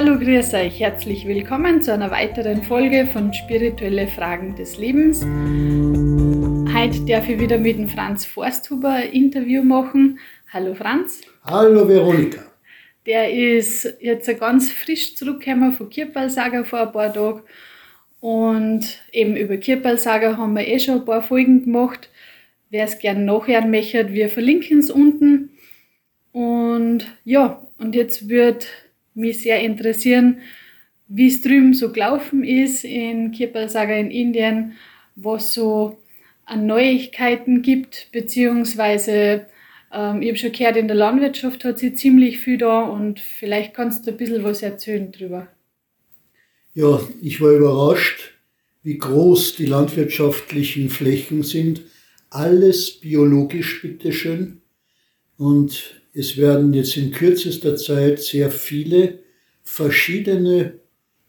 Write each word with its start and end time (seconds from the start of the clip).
Hallo, 0.00 0.16
grüß 0.16 0.54
euch, 0.54 0.78
herzlich 0.78 1.26
willkommen 1.26 1.82
zu 1.82 1.92
einer 1.92 2.12
weiteren 2.12 2.62
Folge 2.62 3.04
von 3.04 3.34
Spirituelle 3.34 4.06
Fragen 4.06 4.54
des 4.54 4.78
Lebens. 4.78 5.22
Heute 6.72 7.04
darf 7.04 7.28
ich 7.28 7.40
wieder 7.40 7.58
mit 7.58 7.78
dem 7.78 7.88
Franz 7.88 8.24
Forsthuber 8.24 8.90
ein 8.90 9.10
Interview 9.10 9.64
machen. 9.64 10.20
Hallo 10.52 10.76
Franz. 10.76 11.22
Hallo 11.42 11.88
Veronika. 11.88 12.42
Der 13.06 13.32
ist 13.32 13.92
jetzt 13.98 14.38
ganz 14.38 14.70
frisch 14.70 15.16
zurückgekommen 15.16 15.72
von 15.72 15.90
Kirpalsager 15.90 16.64
vor 16.64 16.78
ein 16.78 16.92
paar 16.92 17.12
Tagen. 17.12 17.42
Und 18.20 19.02
eben 19.10 19.36
über 19.36 19.56
Kirpalsager 19.56 20.36
haben 20.36 20.54
wir 20.54 20.68
eh 20.68 20.78
schon 20.78 21.00
ein 21.00 21.04
paar 21.06 21.22
Folgen 21.22 21.64
gemacht. 21.64 22.08
Wer 22.70 22.84
es 22.84 23.00
gerne 23.00 23.24
nachhören 23.24 23.72
möchte, 23.72 24.12
wir 24.12 24.28
verlinken 24.28 24.78
es 24.78 24.92
unten. 24.92 25.50
Und 26.30 27.08
ja, 27.24 27.66
und 27.78 27.96
jetzt 27.96 28.28
wird 28.28 28.68
mich 29.18 29.40
sehr 29.42 29.60
interessieren, 29.60 30.38
wie 31.08 31.28
es 31.28 31.42
drüben 31.42 31.74
so 31.74 31.92
gelaufen 31.92 32.44
ist 32.44 32.84
in 32.84 33.32
Kirpalsaga 33.32 33.94
in 33.94 34.10
Indien, 34.10 34.74
was 35.16 35.52
so 35.52 35.98
an 36.44 36.66
Neuigkeiten 36.66 37.62
gibt, 37.62 38.08
beziehungsweise 38.12 39.46
ähm, 39.92 40.22
ich 40.22 40.28
habe 40.28 40.38
schon 40.38 40.52
gehört, 40.52 40.76
in 40.76 40.88
der 40.88 40.96
Landwirtschaft 40.96 41.64
hat 41.64 41.78
sie 41.78 41.94
ziemlich 41.94 42.38
viel 42.38 42.58
da 42.58 42.82
und 42.82 43.20
vielleicht 43.20 43.74
kannst 43.74 44.06
du 44.06 44.10
ein 44.10 44.16
bisschen 44.16 44.44
was 44.44 44.62
erzählen 44.62 45.10
drüber. 45.12 45.48
Ja, 46.74 47.00
ich 47.22 47.40
war 47.40 47.50
überrascht, 47.50 48.34
wie 48.82 48.98
groß 48.98 49.56
die 49.56 49.66
landwirtschaftlichen 49.66 50.90
Flächen 50.90 51.42
sind. 51.42 51.82
Alles 52.30 53.00
biologisch, 53.00 53.82
bitteschön. 53.82 54.60
Und 55.36 56.02
es 56.18 56.36
werden 56.36 56.74
jetzt 56.74 56.96
in 56.96 57.12
kürzester 57.12 57.76
Zeit 57.76 58.20
sehr 58.20 58.50
viele 58.50 59.20
verschiedene, 59.62 60.74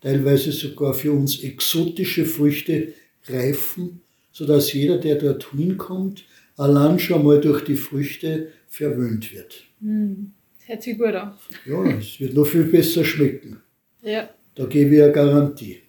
teilweise 0.02 0.52
sogar 0.52 0.96
für 0.96 1.12
uns 1.12 1.44
exotische 1.44 2.26
Früchte 2.26 2.94
reifen, 3.28 4.02
sodass 4.32 4.74
jeder, 4.74 4.98
der 4.98 5.16
dort 5.16 5.46
hinkommt, 5.52 6.26
allein 6.58 6.98
schon 6.98 7.24
mal 7.24 7.40
durch 7.40 7.64
die 7.66 7.76
Früchte 7.76 8.48
verwöhnt 8.68 9.32
wird. 9.32 9.64
Mm, 9.80 10.32
das 10.58 10.68
hört 10.70 10.82
sich 10.82 10.98
gut 10.98 11.14
an. 11.14 11.34
Ja, 11.68 11.98
es 11.98 12.20
wird 12.20 12.34
noch 12.34 12.48
viel 12.48 12.64
besser 12.64 13.06
schmecken. 13.06 13.62
Ja. 14.02 14.28
Da 14.56 14.66
gebe 14.66 14.96
ich 14.96 15.04
eine 15.04 15.12
Garantie. 15.12 15.82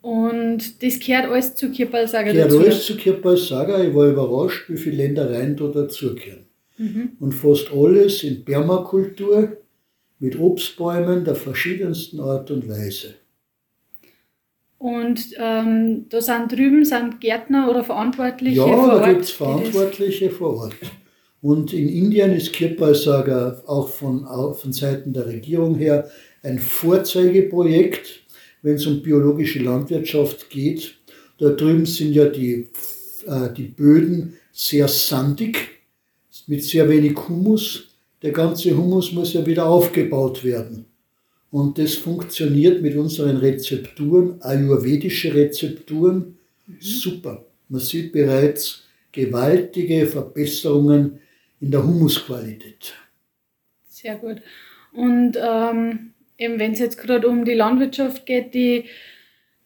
Und 0.00 0.82
das 0.82 0.98
gehört 0.98 1.26
alles 1.26 1.54
zu 1.56 1.70
Kirpalsager 1.70 2.32
dazu? 2.32 2.56
Gehört 2.56 2.72
alles 2.72 2.86
zu 2.86 2.96
Kirpalsager. 2.96 3.86
Ich 3.86 3.94
war 3.94 4.08
überrascht, 4.08 4.70
wie 4.70 4.78
viele 4.78 4.96
Ländereien 4.96 5.56
da 5.56 5.68
dazugehören. 5.68 6.46
Mhm. 6.78 7.12
Und 7.20 7.32
fast 7.32 7.70
alles 7.72 8.22
in 8.24 8.44
Permakultur 8.44 9.56
mit 10.18 10.38
Obstbäumen 10.38 11.24
der 11.24 11.34
verschiedensten 11.34 12.20
Art 12.20 12.50
und 12.50 12.68
Weise. 12.68 13.14
Und 14.78 15.28
ähm, 15.38 16.06
da 16.08 16.20
sind 16.20 16.50
drüben 16.50 16.84
sind 16.84 17.20
Gärtner 17.20 17.70
oder 17.70 17.84
Verantwortliche 17.84 18.56
ja, 18.56 18.64
vor 18.66 18.78
Ort? 18.78 18.92
Ja, 18.92 18.98
da 18.98 19.12
gibt 19.12 19.22
es 19.22 19.30
Verantwortliche 19.30 20.30
vor 20.30 20.56
Ort. 20.56 20.76
Und 21.40 21.72
in 21.72 21.88
Indien 21.88 22.32
ist 22.32 22.52
Kirpalsager 22.52 23.62
auch 23.66 23.88
von, 23.88 24.24
auch 24.24 24.54
von 24.54 24.72
Seiten 24.72 25.12
der 25.12 25.26
Regierung 25.26 25.76
her 25.76 26.08
ein 26.42 26.58
Vorzeigeprojekt, 26.58 28.22
wenn 28.62 28.74
es 28.74 28.86
um 28.86 29.02
biologische 29.02 29.60
Landwirtschaft 29.60 30.50
geht. 30.50 30.96
Da 31.38 31.50
drüben 31.50 31.86
sind 31.86 32.12
ja 32.12 32.26
die, 32.26 32.68
äh, 33.26 33.52
die 33.56 33.68
Böden 33.68 34.34
sehr 34.52 34.86
sandig 34.86 35.71
mit 36.46 36.64
sehr 36.64 36.88
wenig 36.88 37.16
Humus. 37.28 37.88
Der 38.22 38.32
ganze 38.32 38.76
Humus 38.76 39.12
muss 39.12 39.32
ja 39.32 39.44
wieder 39.44 39.66
aufgebaut 39.66 40.44
werden. 40.44 40.86
Und 41.50 41.78
das 41.78 41.94
funktioniert 41.94 42.80
mit 42.80 42.96
unseren 42.96 43.36
Rezepturen, 43.36 44.40
ayurvedische 44.40 45.34
Rezepturen, 45.34 46.38
mhm. 46.66 46.76
super. 46.80 47.44
Man 47.68 47.80
sieht 47.80 48.12
bereits 48.12 48.84
gewaltige 49.12 50.06
Verbesserungen 50.06 51.20
in 51.60 51.70
der 51.70 51.84
Humusqualität. 51.84 52.94
Sehr 53.88 54.16
gut. 54.16 54.38
Und 54.92 55.36
ähm, 55.36 56.12
eben 56.38 56.58
wenn 56.58 56.72
es 56.72 56.78
jetzt 56.78 56.98
gerade 56.98 57.28
um 57.28 57.44
die 57.44 57.54
Landwirtschaft 57.54 58.26
geht, 58.26 58.54
die 58.54 58.84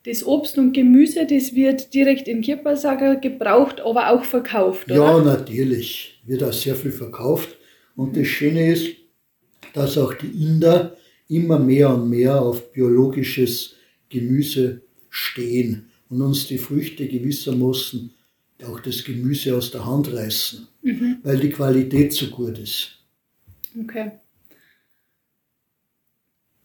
das 0.06 0.24
Obst 0.24 0.56
und 0.56 0.72
Gemüse, 0.72 1.26
das 1.26 1.54
wird 1.54 1.92
direkt 1.92 2.28
in 2.28 2.40
Kirpasager 2.40 3.16
gebraucht, 3.16 3.80
aber 3.80 4.10
auch 4.10 4.24
verkauft, 4.24 4.86
oder? 4.86 4.94
Ja, 4.94 5.20
natürlich. 5.20 6.20
Wird 6.24 6.44
auch 6.44 6.52
sehr 6.52 6.76
viel 6.76 6.92
verkauft. 6.92 7.56
Und 7.96 8.16
das 8.16 8.28
Schöne 8.28 8.72
ist, 8.72 8.96
dass 9.74 9.98
auch 9.98 10.14
die 10.14 10.44
Inder 10.44 10.96
immer 11.28 11.58
mehr 11.58 11.92
und 11.92 12.08
mehr 12.08 12.40
auf 12.40 12.72
biologisches 12.72 13.74
Gemüse 14.08 14.82
stehen 15.10 15.86
und 16.08 16.22
uns 16.22 16.46
die 16.46 16.58
Früchte 16.58 17.08
gewissermaßen 17.08 18.12
auch 18.64 18.80
das 18.80 19.04
Gemüse 19.04 19.56
aus 19.56 19.70
der 19.70 19.84
Hand 19.84 20.12
reißen, 20.12 20.66
mhm. 20.82 21.18
weil 21.22 21.38
die 21.38 21.50
Qualität 21.50 22.12
so 22.12 22.26
gut 22.28 22.58
ist. 22.58 22.98
Okay. 23.78 24.12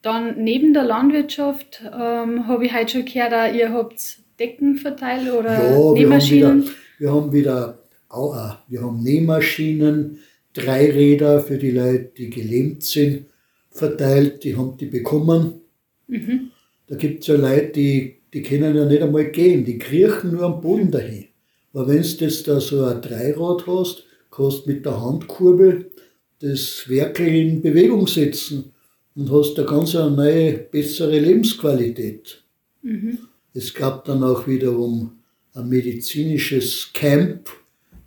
Dann 0.02 0.44
neben 0.44 0.74
der 0.74 0.84
Landwirtschaft 0.84 1.84
ähm, 1.86 2.48
habe 2.48 2.66
ich 2.66 2.74
heute 2.74 2.92
schon 2.92 3.06
gehört, 3.06 3.56
ihr 3.56 3.72
habt 3.72 4.18
Decken 4.40 4.78
verteilt 4.78 5.32
oder 5.32 5.54
ja, 5.54 5.94
Nähmaschinen. 5.94 6.70
Wir 6.98 7.12
haben 7.12 7.32
wieder, 7.32 7.80
wir 8.10 8.18
haben 8.18 8.34
wieder 8.34 8.64
wir 8.68 8.82
haben 8.82 9.04
Nähmaschinen, 9.04 10.20
Dreiräder 10.54 11.40
für 11.40 11.58
die 11.58 11.72
Leute, 11.72 12.12
die 12.18 12.30
gelähmt 12.30 12.84
sind, 12.84 13.28
verteilt, 13.70 14.44
die 14.44 14.58
haben 14.58 14.76
die 14.78 14.88
bekommen. 14.88 15.62
Mhm. 16.08 16.52
Da 16.88 16.96
gibt 16.96 17.22
es 17.22 17.28
ja 17.28 17.36
Leute, 17.36 17.72
die, 17.74 18.18
die 18.34 18.42
können 18.42 18.76
ja 18.76 18.86
nicht 18.86 19.02
einmal 19.02 19.26
gehen, 19.26 19.64
die 19.64 19.78
kriechen 19.78 20.32
nur 20.32 20.44
am 20.44 20.60
Boden 20.60 20.92
dahin. 20.92 21.28
Aber 21.74 21.88
wenn 21.88 22.02
du 22.02 22.26
jetzt 22.26 22.48
da 22.48 22.60
so 22.60 22.84
ein 22.84 23.02
Dreirad 23.02 23.66
hast, 23.66 24.04
kannst 24.30 24.68
mit 24.68 24.86
der 24.86 25.00
Handkurbel 25.00 25.92
das 26.40 26.90
Werkel 26.90 27.28
in 27.28 27.62
Bewegung 27.62 28.08
setzen 28.08 28.74
und 29.16 29.32
hast 29.32 29.58
eine 29.58 29.68
ganz 29.68 29.94
neue, 29.94 30.54
bessere 30.54 31.20
Lebensqualität. 31.20 32.44
Mhm. 32.82 33.20
Es 33.54 33.74
gab 33.74 34.06
dann 34.06 34.24
auch 34.24 34.48
wiederum 34.48 35.20
ein 35.54 35.68
medizinisches 35.68 36.92
Camp, 36.94 37.50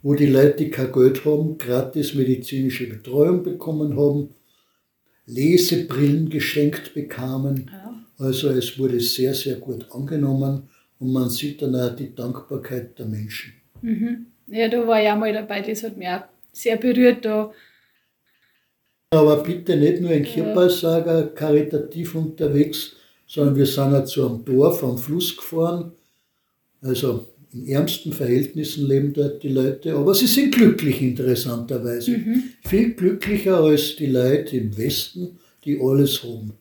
wo 0.03 0.15
die 0.15 0.27
Leute, 0.27 0.65
die 0.65 0.71
kein 0.71 0.93
Geld 0.93 1.25
haben, 1.25 1.59
gratis 1.59 2.15
medizinische 2.15 2.89
Betreuung 2.89 3.43
bekommen 3.43 3.97
haben, 3.97 4.31
Lesebrillen 5.27 6.29
geschenkt 6.29 6.95
bekamen. 6.95 7.71
Ja. 7.73 7.95
Also 8.19 8.51
es 8.51 8.79
wurde 8.79 9.01
sehr, 9.01 9.35
sehr 9.35 9.57
gut 9.57 9.87
angenommen 9.91 10.69
und 10.99 11.13
man 11.13 11.31
sieht 11.31 11.63
dann 11.63 11.75
auch 11.75 11.97
die 11.97 12.15
Dankbarkeit 12.15 12.99
der 12.99 13.07
Menschen. 13.07 13.55
Mhm. 13.83 14.27
Ja, 14.47 14.69
da 14.69 14.87
war 14.87 15.03
ich 15.03 15.09
auch 15.09 15.17
mal 15.17 15.33
dabei, 15.33 15.61
das 15.63 15.83
hat 15.83 15.97
mich 15.97 16.09
auch 16.09 16.25
sehr 16.53 16.77
berührt. 16.77 17.25
Da 17.25 17.53
aber 19.15 19.43
bitte 19.43 19.77
nicht 19.77 20.01
nur 20.01 20.11
in 20.11 20.25
Kirpalsager 20.25 21.29
karitativ 21.29 22.15
unterwegs, 22.15 22.93
sondern 23.27 23.57
wir 23.57 23.67
sind 23.67 23.95
auch 23.95 24.05
zu 24.05 24.27
einem 24.27 24.45
Dorf 24.45 24.83
am 24.85 24.99
Fluss 24.99 25.37
gefahren. 25.37 25.93
Also 26.81 27.29
in 27.53 27.69
ärmsten 27.69 28.13
Verhältnissen 28.13 28.87
leben 28.87 29.13
dort 29.13 29.43
die 29.43 29.49
Leute, 29.49 29.95
aber 29.95 30.15
sie 30.15 30.27
sind 30.27 30.55
glücklich 30.55 31.01
interessanterweise. 31.01 32.11
Mhm. 32.11 32.43
Viel 32.63 32.95
glücklicher 32.95 33.59
als 33.59 33.97
die 33.97 34.07
Leute 34.07 34.57
im 34.57 34.77
Westen, 34.77 35.39
die 35.65 35.81
alles 35.81 36.23
haben. 36.23 36.53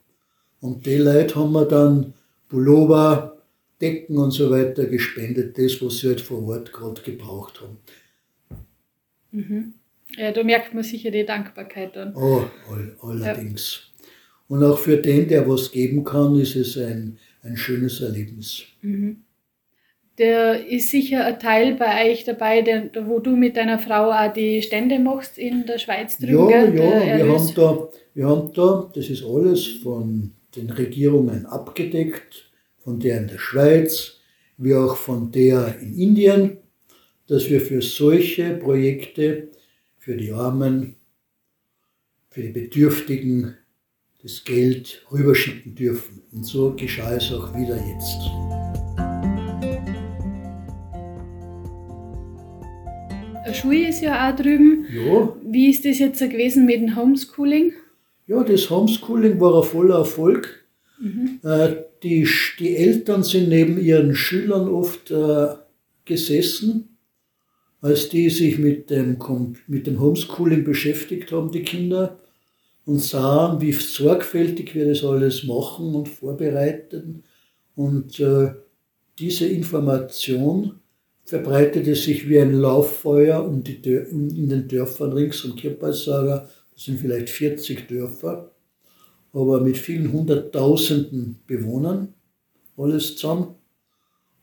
Und 0.62 0.86
die 0.86 0.98
Leute 0.98 1.36
haben 1.36 1.52
wir 1.52 1.66
dann 1.66 2.14
Pullover, 2.48 3.38
Decken 3.82 4.18
und 4.18 4.32
so 4.32 4.50
weiter 4.50 4.86
gespendet, 4.86 5.58
das, 5.58 5.82
was 5.82 5.98
sie 5.98 6.08
halt 6.08 6.22
vor 6.22 6.48
Ort 6.48 6.72
gerade 6.72 7.02
gebraucht 7.02 7.60
haben. 7.62 7.78
Mhm. 9.32 9.74
Ja, 10.18 10.32
da 10.32 10.44
merkt 10.44 10.74
man 10.74 10.84
sicher 10.84 11.12
die 11.12 11.26
Dankbarkeit 11.26 11.96
dann. 11.96 12.16
Oh, 12.16 12.44
all, 12.70 12.98
allerdings. 13.02 13.92
Ja. 13.98 14.08
Und 14.48 14.64
auch 14.64 14.78
für 14.78 14.98
den, 14.98 15.28
der 15.28 15.48
was 15.48 15.72
geben 15.72 16.04
kann, 16.04 16.36
ist 16.36 16.56
es 16.56 16.78
ein, 16.78 17.18
ein 17.42 17.58
schönes 17.58 18.02
Erlebnis. 18.02 18.64
Mhm. 18.82 19.24
Der 20.20 20.68
ist 20.68 20.92
sicher 20.92 21.26
ein 21.26 21.40
Teil 21.40 21.74
bei 21.74 22.12
euch 22.12 22.24
dabei, 22.24 22.62
der, 22.62 22.92
wo 23.08 23.20
du 23.20 23.36
mit 23.36 23.58
deiner 23.58 23.80
Frau 23.80 24.12
auch 24.12 24.32
die 24.32 24.62
Stände 24.62 25.00
machst 25.00 25.40
in 25.40 25.66
der 25.66 25.80
Schweiz 25.80 26.20
drüben. 26.20 26.50
Ja, 26.52 26.66
gell? 26.68 27.08
ja, 27.08 27.18
wir 27.18 27.34
haben, 27.34 27.54
da, 27.56 27.90
wir 28.14 28.28
haben 28.28 28.54
da, 28.54 28.92
das 28.94 29.10
ist 29.10 29.24
alles 29.26 29.66
von 29.66 30.34
den 30.56 30.70
Regierungen 30.70 31.48
abgedeckt, 31.48 32.52
von 32.84 33.00
der 33.00 33.18
in 33.18 33.28
der 33.28 33.40
Schweiz, 33.40 34.20
wie 34.58 34.76
auch 34.76 34.96
von 34.96 35.32
der 35.32 35.80
in 35.82 35.98
Indien, 35.98 36.58
dass 37.28 37.50
wir 37.50 37.60
für 37.60 37.82
solche 37.82 38.52
Projekte 38.58 39.50
für 40.04 40.18
die 40.18 40.34
Armen, 40.34 40.98
für 42.30 42.42
die 42.42 42.50
Bedürftigen 42.50 43.56
das 44.22 44.44
Geld 44.44 45.06
rüberschicken 45.10 45.76
dürfen. 45.76 46.22
Und 46.34 46.46
so 46.46 46.76
geschah 46.76 47.16
es 47.16 47.32
auch 47.32 47.56
wieder 47.56 47.78
jetzt. 47.78 48.20
Eine 53.46 53.54
Schule 53.54 53.88
ist 53.88 54.02
ja 54.02 54.30
auch 54.30 54.36
drüben. 54.36 54.86
Ja. 54.94 55.38
Wie 55.42 55.70
ist 55.70 55.86
das 55.86 56.00
jetzt 56.00 56.20
gewesen 56.20 56.66
mit 56.66 56.82
dem 56.82 56.98
Homeschooling? 56.98 57.72
Ja, 58.28 58.44
das 58.44 58.70
Homeschooling 58.70 59.40
war 59.40 59.64
ein 59.64 59.70
voller 59.70 60.00
Erfolg. 60.00 60.66
Mhm. 61.00 61.40
Äh, 61.44 61.76
die, 62.04 62.28
die 62.60 62.76
Eltern 62.76 63.24
sind 63.24 63.48
neben 63.48 63.80
ihren 63.80 64.16
Schülern 64.16 64.68
oft 64.68 65.12
äh, 65.12 65.48
gesessen, 66.04 66.93
als 67.84 68.08
die 68.08 68.30
sich 68.30 68.60
mit 68.60 68.90
dem, 68.90 69.18
mit 69.68 69.88
dem 69.88 70.00
Homeschooling 70.00 70.64
beschäftigt 70.64 71.34
haben, 71.34 71.52
die 71.52 71.64
Kinder, 71.64 72.18
und 72.86 73.00
sahen, 73.00 73.60
wie 73.60 73.74
sorgfältig 73.74 74.74
wir 74.74 74.88
das 74.88 75.04
alles 75.04 75.44
machen 75.44 75.94
und 75.94 76.08
vorbereiten. 76.08 77.24
Und 77.76 78.20
äh, 78.22 78.54
diese 79.20 79.48
Information 79.48 80.80
verbreitete 81.26 81.96
sich 81.96 82.28
wie 82.30 82.40
ein 82.40 82.54
Lauffeuer 82.54 83.46
um 83.46 83.64
die, 83.64 83.76
in 83.84 84.48
den 84.48 84.68
Dörfern 84.68 85.12
rings 85.12 85.44
um 85.44 85.56
Kirpalsaga. 85.56 86.50
Das 86.74 86.86
sind 86.86 87.02
vielleicht 87.02 87.30
40 87.30 87.88
Dörfer, 87.90 88.52
aber 89.34 89.60
mit 89.60 89.78
vielen 89.78 90.12
hunderttausenden 90.12 91.40
Bewohnern, 91.48 92.14
alles 92.78 93.18
zusammen. 93.18 93.56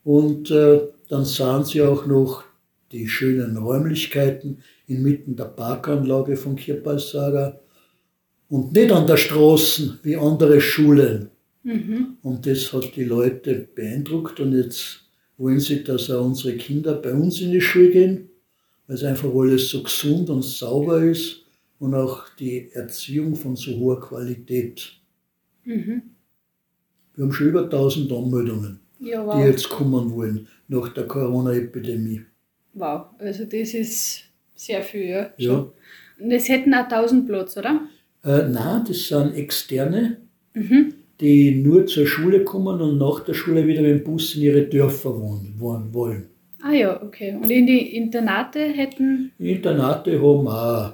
Und 0.03 0.51
äh, 0.51 0.81
dann 1.09 1.25
sahen 1.25 1.65
sie 1.65 1.81
auch 1.81 2.05
noch 2.05 2.43
die 2.91 3.07
schönen 3.07 3.57
Räumlichkeiten 3.57 4.59
inmitten 4.87 5.35
der 5.35 5.45
Parkanlage 5.45 6.35
von 6.35 6.55
Kirpalsaga 6.55 7.59
und 8.49 8.73
nicht 8.73 8.91
an 8.91 9.07
der 9.07 9.17
Straße 9.17 9.99
wie 10.03 10.17
andere 10.17 10.59
Schulen. 10.59 11.29
Mhm. 11.63 12.17
Und 12.21 12.45
das 12.45 12.73
hat 12.73 12.95
die 12.95 13.03
Leute 13.03 13.67
beeindruckt 13.73 14.39
und 14.39 14.53
jetzt 14.53 15.05
wollen 15.37 15.59
sie, 15.59 15.83
dass 15.83 16.09
auch 16.09 16.25
unsere 16.25 16.57
Kinder 16.57 16.95
bei 16.95 17.13
uns 17.13 17.39
in 17.41 17.51
die 17.51 17.61
Schule 17.61 17.91
gehen, 17.91 18.29
weil 18.87 18.95
es 18.95 19.03
einfach 19.03 19.33
alles 19.33 19.69
so 19.69 19.83
gesund 19.83 20.29
und 20.29 20.43
sauber 20.43 21.03
ist 21.03 21.45
und 21.79 21.95
auch 21.95 22.25
die 22.37 22.71
Erziehung 22.73 23.35
von 23.35 23.55
so 23.55 23.75
hoher 23.77 23.99
Qualität. 23.99 24.91
Mhm. 25.63 26.01
Wir 27.15 27.23
haben 27.23 27.33
schon 27.33 27.47
über 27.47 27.63
1000 27.63 28.11
Anmeldungen, 28.11 28.79
ja, 28.99 29.25
wow. 29.25 29.35
die 29.35 29.47
jetzt 29.47 29.69
kommen 29.69 30.11
wollen 30.11 30.47
nach 30.67 30.89
der 30.89 31.07
Corona-Epidemie. 31.07 32.21
Wow, 32.73 33.07
also 33.19 33.45
das 33.45 33.73
ist 33.73 34.23
sehr 34.55 34.81
viel, 34.81 35.09
ja. 35.09 35.29
ja. 35.37 35.67
Und 36.19 36.31
es 36.31 36.47
hätten 36.49 36.73
auch 36.73 36.83
1000 36.83 37.27
Platz, 37.27 37.57
oder? 37.57 37.81
Äh, 38.23 38.43
nein, 38.47 38.83
das 38.87 39.07
sind 39.07 39.33
Externe, 39.35 40.17
mhm. 40.53 40.93
die 41.19 41.55
nur 41.55 41.85
zur 41.87 42.05
Schule 42.05 42.43
kommen 42.43 42.79
und 42.79 42.97
nach 42.97 43.21
der 43.21 43.33
Schule 43.33 43.65
wieder 43.67 43.81
mit 43.81 43.91
dem 43.91 44.03
Bus 44.03 44.35
in 44.35 44.43
ihre 44.43 44.63
Dörfer 44.63 45.19
wohnen, 45.19 45.55
wohnen 45.57 45.93
wollen. 45.93 46.27
Ah 46.61 46.73
ja, 46.73 47.01
okay. 47.01 47.35
Und 47.35 47.49
in 47.49 47.65
die 47.65 47.95
Internate 47.95 48.59
hätten? 48.59 49.31
Internate 49.39 50.21
haben 50.21 50.47
auch 50.47 50.93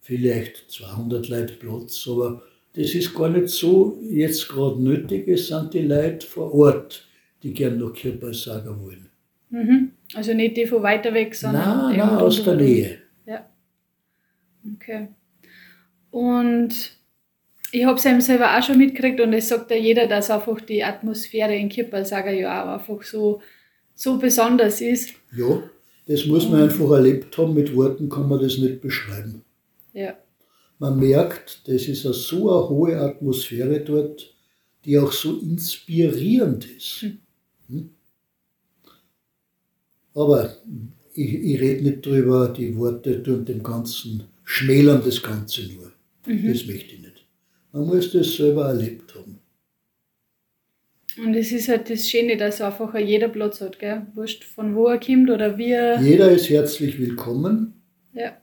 vielleicht 0.00 0.70
200 0.70 1.28
Leute 1.28 1.54
Platz, 1.54 2.06
aber 2.08 2.42
das 2.74 2.94
ist 2.94 3.14
gar 3.14 3.28
nicht 3.28 3.48
so 3.48 3.98
jetzt 4.02 4.48
gerade 4.48 4.80
nötig. 4.80 5.26
Es 5.26 5.48
sind 5.48 5.74
die 5.74 5.82
Leute 5.82 6.24
vor 6.24 6.54
Ort, 6.54 7.04
die 7.42 7.52
gern 7.52 7.78
nach 7.78 7.92
Kirpalsager 7.92 8.80
wollen. 8.80 9.08
Mhm. 9.50 9.90
Also 10.14 10.32
nicht 10.32 10.56
die 10.56 10.66
von 10.66 10.82
weiter 10.82 11.12
weg, 11.12 11.34
sondern 11.34 11.90
nein, 11.90 11.98
nein, 11.98 12.08
aus 12.08 12.42
der 12.42 12.54
Nähe. 12.54 12.98
Ja. 13.26 13.48
Okay. 14.74 15.08
Und 16.10 16.98
ich 17.72 17.84
habe 17.84 17.98
es 17.98 18.06
eben 18.06 18.20
selber 18.20 18.56
auch 18.56 18.62
schon 18.62 18.78
mitgekriegt 18.78 19.20
und 19.20 19.32
es 19.34 19.48
sagt 19.48 19.70
ja 19.70 19.76
jeder, 19.76 20.06
dass 20.06 20.30
einfach 20.30 20.60
die 20.62 20.82
Atmosphäre 20.82 21.54
in 21.54 21.68
Kirpalsager 21.68 22.32
ja 22.32 22.62
auch 22.62 22.78
einfach 22.78 23.02
so, 23.02 23.42
so 23.94 24.18
besonders 24.18 24.80
ist. 24.80 25.10
Ja, 25.36 25.62
das 26.06 26.24
muss 26.24 26.48
man 26.48 26.62
einfach 26.62 26.90
erlebt 26.90 27.36
haben. 27.36 27.52
Mit 27.52 27.74
Worten 27.76 28.08
kann 28.08 28.28
man 28.28 28.40
das 28.40 28.56
nicht 28.56 28.80
beschreiben. 28.80 29.44
Ja. 29.92 30.16
Man 30.78 30.98
merkt, 30.98 31.68
das 31.68 31.86
ist 31.86 32.06
eine 32.06 32.14
so 32.14 32.50
eine 32.50 32.68
hohe 32.70 32.96
Atmosphäre 32.96 33.80
dort, 33.80 34.34
die 34.84 34.98
auch 34.98 35.12
so 35.12 35.38
inspirierend 35.38 36.64
ist. 36.64 37.06
Hm. 37.68 37.90
Aber 40.18 40.52
ich, 41.14 41.32
ich 41.32 41.60
rede 41.60 41.84
nicht 41.84 42.04
drüber, 42.04 42.48
die 42.48 42.76
Worte 42.76 43.22
tun 43.22 43.44
dem 43.44 43.62
Ganzen, 43.62 44.24
schmälern 44.42 45.00
das 45.04 45.22
Ganze 45.22 45.62
nur. 45.72 45.92
Mhm. 46.26 46.52
Das 46.52 46.66
möchte 46.66 46.94
ich 46.94 47.00
nicht. 47.00 47.26
Man 47.72 47.86
muss 47.86 48.10
das 48.10 48.34
selber 48.36 48.66
erlebt 48.66 49.14
haben. 49.14 49.38
Und 51.24 51.34
es 51.34 51.52
ist 51.52 51.68
halt 51.68 51.88
das 51.88 52.08
Schöne, 52.08 52.36
dass 52.36 52.60
einfach 52.60 52.96
jeder 52.98 53.28
Platz 53.28 53.60
hat, 53.60 53.78
gell? 53.78 54.06
Wurscht 54.14 54.42
von 54.42 54.74
wo 54.74 54.86
er 54.86 54.98
kommt 54.98 55.30
oder 55.30 55.56
wie 55.56 55.70
er. 55.70 56.00
Jeder 56.00 56.30
ist 56.30 56.48
herzlich 56.48 56.98
willkommen. 56.98 57.74
Ja. 58.12 58.36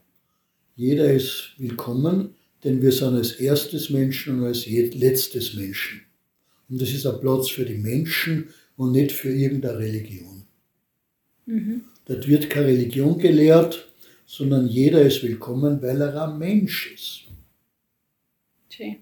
Jeder 0.76 1.14
ist 1.14 1.56
willkommen, 1.58 2.36
denn 2.64 2.82
wir 2.82 2.92
sind 2.92 3.16
als 3.16 3.34
erstes 3.34 3.90
Menschen 3.90 4.40
und 4.40 4.46
als 4.46 4.66
letztes 4.66 5.54
Menschen. 5.54 6.02
Und 6.70 6.82
das 6.82 6.92
ist 6.92 7.06
ein 7.06 7.20
Platz 7.20 7.50
für 7.50 7.66
die 7.66 7.78
Menschen 7.78 8.50
und 8.78 8.92
nicht 8.94 9.12
für 9.12 9.30
irgendeine 9.30 9.80
Religion. 9.80 10.35
Mhm. 11.46 11.86
Dort 12.06 12.28
wird 12.28 12.50
keine 12.50 12.68
Religion 12.68 13.18
gelehrt, 13.18 13.88
sondern 14.26 14.68
jeder 14.68 15.02
ist 15.02 15.24
willkommen, 15.24 15.82
weil 15.82 16.02
er 16.02 16.28
ein 16.28 16.38
Mensch 16.38 16.94
ist. 16.94 17.22
Schön. 18.70 18.98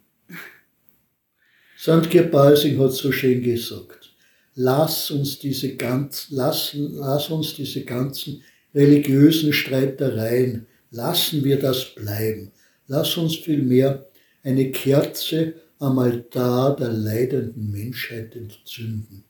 St. 1.78 2.10
Gebalsing 2.10 2.80
hat 2.80 2.94
so 2.94 3.12
schön 3.12 3.44
gesagt, 3.44 4.16
lass 4.56 5.12
uns 5.12 5.40
diese, 5.40 5.76
ganz, 5.76 6.28
lass, 6.30 6.74
lass 6.76 7.30
uns 7.30 7.56
diese 7.56 7.84
ganzen 7.84 8.42
religiösen 8.74 9.52
Streitereien, 9.52 10.68
lassen 10.92 11.44
wir 11.44 11.60
das 11.60 11.94
bleiben. 11.96 12.52
Lass 12.88 13.18
uns 13.18 13.36
vielmehr 13.36 14.08
eine 14.44 14.72
Kerze 14.72 15.56
am 15.80 16.00
Altar 16.00 16.76
der 16.76 16.90
leidenden 16.90 17.72
Menschheit 17.72 18.36
entzünden. 18.36 19.26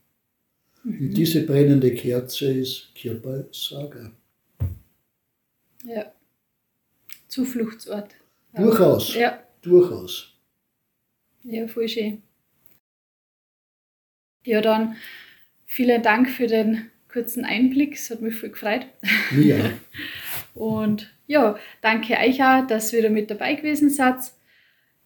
Mhm. 0.84 1.08
Und 1.08 1.14
diese 1.14 1.46
brennende 1.46 1.94
Kerze 1.94 2.54
ist 2.54 2.94
Kirbal 2.96 3.48
Saga. 3.52 4.12
Ja. 5.84 6.12
Zufluchtsort. 7.28 8.16
Durchaus. 8.54 9.16
Ja. 9.16 9.44
Durchaus. 9.62 10.34
Ja, 11.44 11.68
voll 11.68 11.88
schön. 11.88 12.22
Ja, 14.46 14.62
dann 14.62 14.96
vielen 15.66 16.04
Dank 16.04 16.30
für 16.30 16.48
den 16.48 16.92
kurzen 17.12 17.46
Einblick. 17.46 17.94
Es 17.94 18.10
hat 18.10 18.22
mich 18.22 18.36
voll 18.36 18.50
gefreut. 18.50 18.86
Ja. 19.36 19.72
Und 20.54 21.12
ja, 21.28 21.58
danke 21.82 22.18
euch 22.18 22.44
auch, 22.44 22.68
dass 22.68 22.94
ihr 22.94 23.00
wieder 23.00 23.10
mit 23.10 23.32
dabei 23.32 23.56
gewesen 23.56 23.90
seid. 23.90 24.18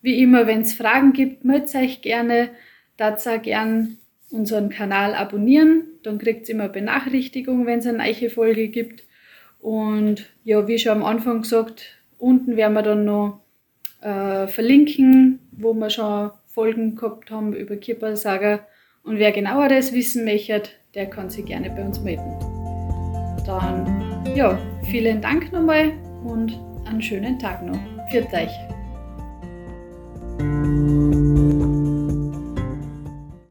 Wie 0.01 0.21
immer, 0.21 0.47
wenn 0.47 0.61
es 0.61 0.73
Fragen 0.73 1.13
gibt, 1.13 1.45
meldet 1.45 1.75
euch 1.75 2.01
gerne. 2.01 2.49
Dazu 2.97 3.29
auch 3.29 3.41
gern 3.41 3.97
unseren 4.31 4.69
Kanal 4.69 5.13
abonnieren. 5.15 5.83
Dann 6.03 6.17
kriegt 6.17 6.47
ihr 6.49 6.55
immer 6.55 6.69
Benachrichtigung, 6.69 7.65
wenn 7.65 7.79
es 7.79 7.87
eine 7.87 7.97
neue 7.97 8.29
Folge 8.29 8.67
gibt. 8.69 9.03
Und 9.59 10.29
ja, 10.43 10.67
wie 10.67 10.79
schon 10.79 10.97
am 10.97 11.03
Anfang 11.03 11.41
gesagt, 11.41 11.97
unten 12.17 12.55
werden 12.57 12.73
wir 12.73 12.83
dann 12.83 13.05
noch 13.05 13.41
äh, 14.01 14.47
verlinken, 14.47 15.39
wo 15.51 15.73
wir 15.73 15.89
schon 15.89 16.31
Folgen 16.47 16.95
gehabt 16.95 17.31
haben 17.31 17.53
über 17.53 17.75
Kippersager. 17.75 18.65
Und 19.03 19.19
wer 19.19 19.31
genaueres 19.31 19.93
wissen 19.93 20.25
möchte, 20.25 20.63
der 20.95 21.07
kann 21.07 21.29
sich 21.29 21.45
gerne 21.45 21.69
bei 21.69 21.83
uns 21.83 21.99
melden. 22.01 22.39
Dann, 23.45 24.25
ja, 24.35 24.59
vielen 24.89 25.21
Dank 25.21 25.51
nochmal 25.53 25.93
und 26.25 26.59
einen 26.85 27.01
schönen 27.01 27.39
Tag 27.39 27.63
noch. 27.63 27.79
Für 28.11 28.25
euch. 28.33 28.66